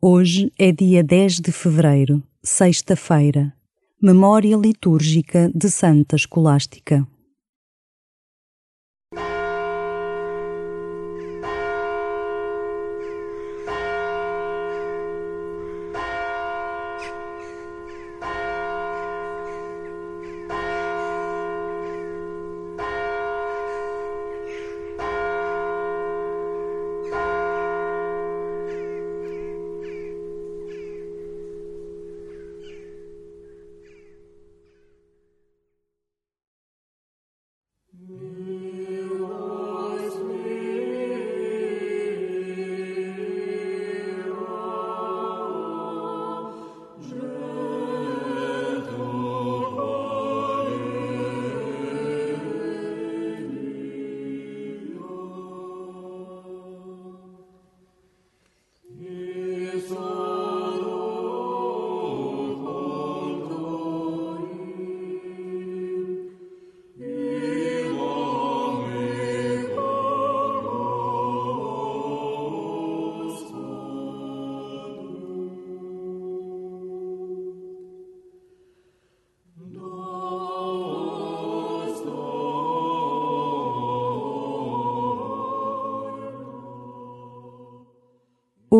[0.00, 3.52] Hoje é dia 10 de fevereiro, sexta-feira,
[4.00, 7.04] memória litúrgica de Santa Escolástica.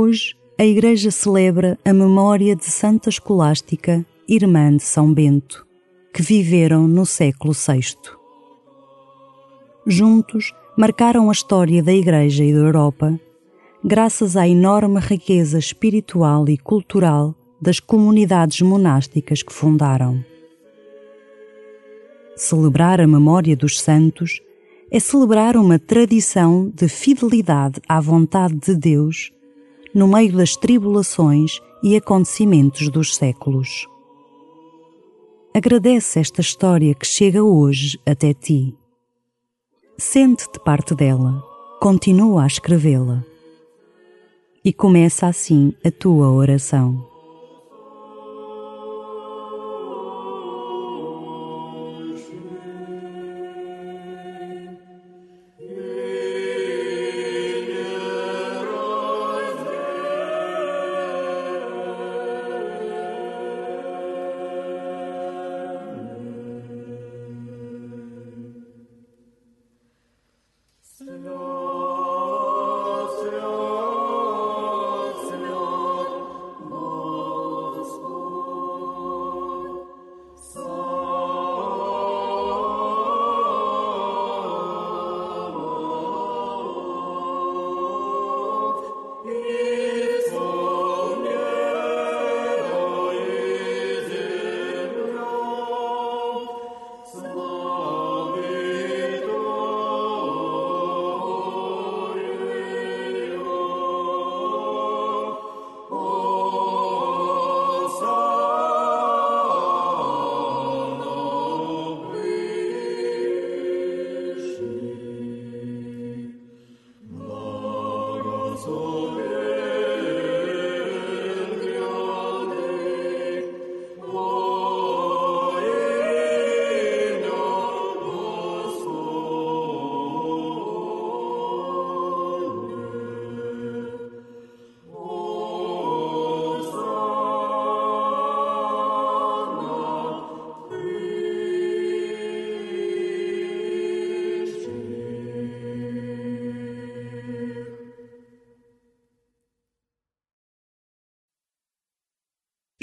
[0.00, 5.66] Hoje, a Igreja celebra a memória de Santa Escolástica, irmã de São Bento,
[6.14, 7.96] que viveram no século VI.
[9.84, 13.18] Juntos, marcaram a história da Igreja e da Europa,
[13.84, 20.24] graças à enorme riqueza espiritual e cultural das comunidades monásticas que fundaram.
[22.36, 24.40] Celebrar a memória dos santos
[24.92, 29.32] é celebrar uma tradição de fidelidade à vontade de Deus
[29.94, 33.86] no meio das tribulações e acontecimentos dos séculos.
[35.54, 38.74] Agradece esta história que chega hoje até ti.
[39.96, 41.42] Sente-te parte dela,
[41.80, 43.24] continua a escrevê-la.
[44.64, 47.17] E começa assim a tua oração.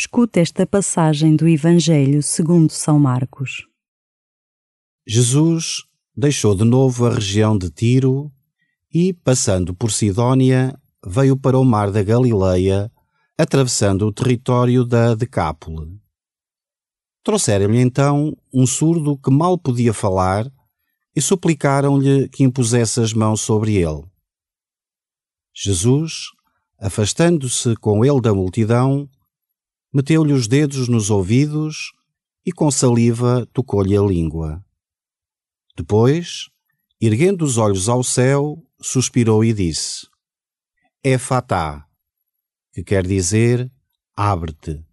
[0.06, 3.66] Escuta esta passagem do Evangelho segundo São Marcos.
[5.06, 5.82] Jesus
[6.16, 8.32] deixou de novo a região de Tiro
[8.94, 12.92] e, passando por Sidónia, veio para o mar da Galileia,
[13.36, 16.00] atravessando o território da Decápole.
[17.24, 20.46] Trouxeram-lhe então um surdo que mal podia falar
[21.16, 24.04] e suplicaram-lhe que impusesse as mãos sobre ele.
[25.52, 26.26] Jesus,
[26.80, 29.10] afastando-se com ele da multidão,
[29.96, 31.94] meteu-lhe os dedos nos ouvidos
[32.46, 34.62] e com saliva tocou-lhe a língua.
[35.74, 36.50] Depois,
[37.00, 40.06] erguendo os olhos ao céu, suspirou e disse:
[41.02, 41.88] É fatá,
[42.74, 43.72] que quer dizer
[44.18, 44.86] abre-te.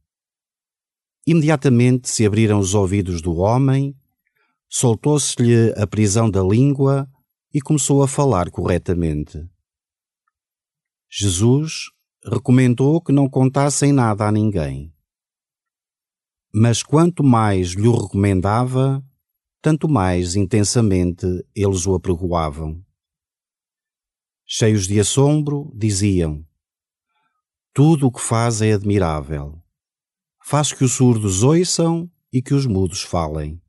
[1.27, 3.97] Imediatamente se abriram os ouvidos do homem,
[4.69, 7.11] soltou-se-lhe a prisão da língua
[7.53, 9.45] e começou a falar corretamente.
[11.11, 11.91] Jesus,
[12.25, 14.93] recomendou que não contassem nada a ninguém.
[16.55, 19.03] Mas quanto mais lhe recomendava,
[19.63, 21.25] tanto mais intensamente
[21.55, 22.85] eles o apregoavam.
[24.45, 26.45] Cheios de assombro, diziam:
[27.73, 29.63] Tudo o que faz é admirável.
[30.45, 33.62] Faz que os surdos ouçam e que os mudos falem.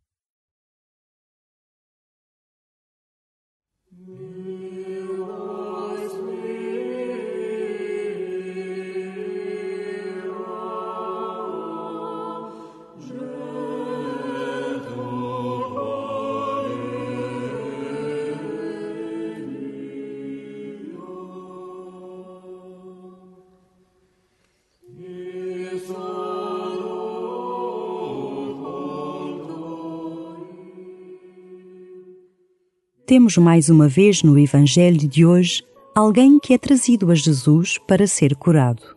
[33.05, 35.63] Temos mais uma vez no Evangelho de hoje
[35.93, 38.95] alguém que é trazido a Jesus para ser curado.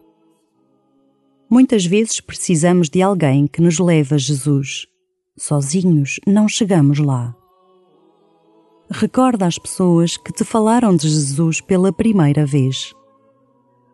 [1.51, 4.87] Muitas vezes precisamos de alguém que nos leve a Jesus.
[5.37, 7.35] Sozinhos não chegamos lá.
[8.91, 12.95] Recorda as pessoas que te falaram de Jesus pela primeira vez.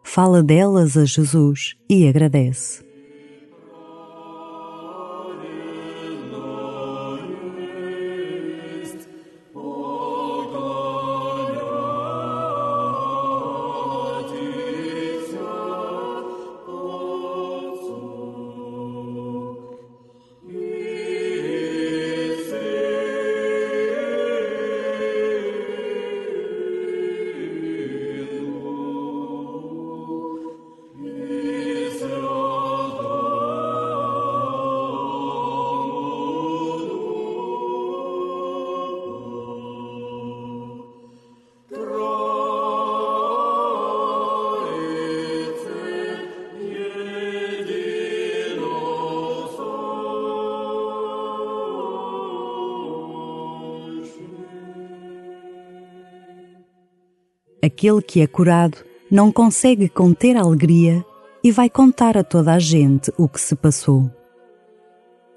[0.05, 2.92] Fala delas a Jesus e agradece.
[57.65, 58.79] Aquele que é curado
[59.09, 61.05] não consegue conter a alegria
[61.45, 64.11] e vai contar a toda a gente o que se passou.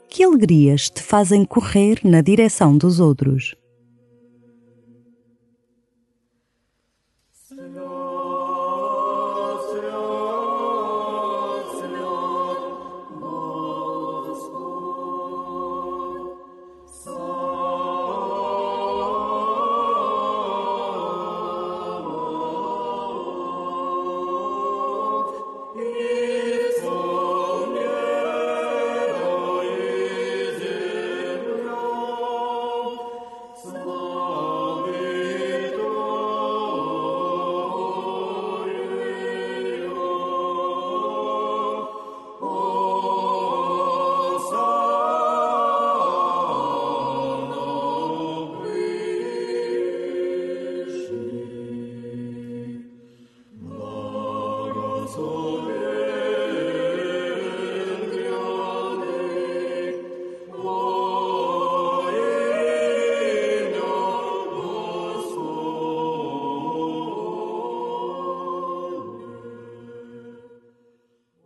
[0.10, 3.56] Que alegrias te fazem correr na direção dos outros?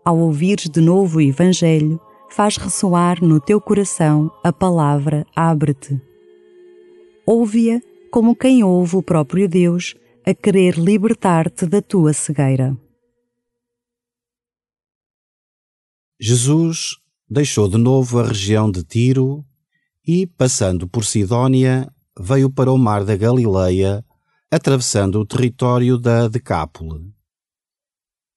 [0.10, 2.02] Ao ouvires de novo o Evangelho,
[2.32, 6.02] faz ressoar no teu coração a palavra abre-te.
[7.28, 9.94] Ouve-a como quem ouve o próprio Deus
[10.26, 12.76] a querer libertar-te da tua cegueira.
[16.20, 16.98] Jesus
[17.30, 19.46] deixou de novo a região de Tiro
[20.06, 21.88] e, passando por Sidónia,
[22.20, 24.04] veio para o mar da Galileia,
[24.50, 27.19] atravessando o território da Decápole.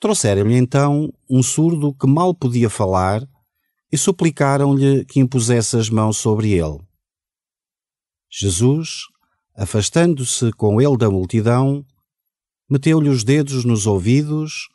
[0.02, 3.23] Trouxeram-lhe então um surdo que mal podia falar
[3.88, 6.80] e suplicaram-lhe que impusesse as mãos sobre ele.
[8.28, 9.02] Jesus,
[9.54, 11.87] afastando-se com ele da multidão,
[12.68, 14.68] meteu-lhe os dedos nos ouvidos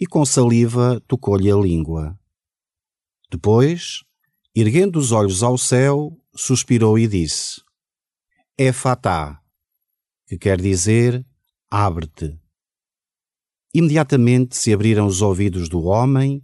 [0.00, 2.18] e com saliva tocou-lhe a língua.
[3.30, 4.02] Depois,
[4.56, 7.60] erguendo os olhos ao céu, suspirou e disse:
[8.56, 9.42] É fatá,
[10.26, 11.22] que quer dizer
[11.70, 12.39] abre-te.
[13.72, 16.42] Imediatamente se abriram os ouvidos do homem,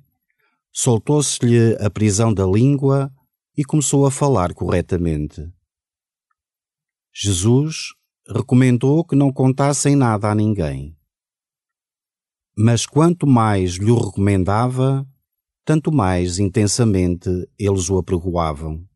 [0.73, 3.13] soltou-se-lhe a prisão da língua
[3.57, 5.51] e começou a falar corretamente.
[7.13, 7.95] Jesus
[8.29, 10.97] recomendou que não contassem nada a ninguém.
[12.57, 15.05] Mas quanto mais lhe o recomendava,
[15.65, 17.29] tanto mais intensamente
[17.59, 18.87] eles o apregoavam.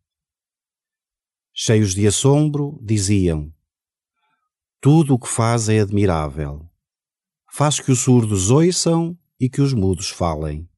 [1.53, 3.53] Cheios de assombro, diziam:
[4.81, 6.70] Tudo o que faz é admirável
[7.53, 10.70] faz que os surdos ouçam e que os mudos falem.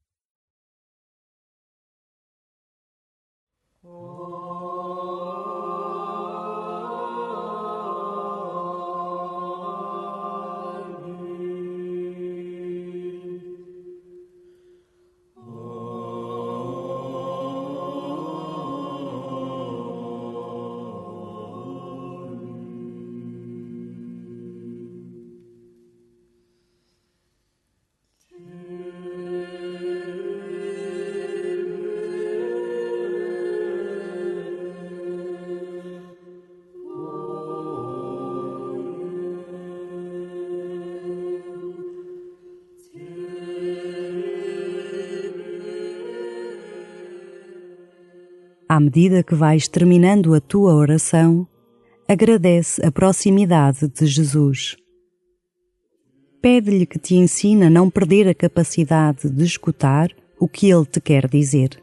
[48.73, 51.47] À medida que vais terminando a tua oração,
[52.09, 54.75] agradece a proximidade de Jesus.
[56.41, 60.99] Pede-lhe que te ensine a não perder a capacidade de escutar o que ele te
[60.99, 61.82] quer dizer.